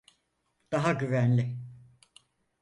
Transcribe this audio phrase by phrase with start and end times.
[0.71, 1.57] Daha güvenli.